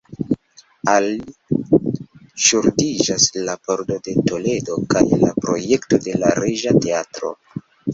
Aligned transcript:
Al 0.93 1.09
li 1.09 1.59
ŝuldiĝas 2.47 3.29
la 3.45 3.57
Pordo 3.69 4.01
de 4.11 4.19
Toledo 4.33 4.83
kaj 4.97 5.07
la 5.23 5.33
projekto 5.47 6.05
de 6.09 6.21
la 6.27 6.37
Reĝa 6.45 6.79
Teatro. 6.85 7.37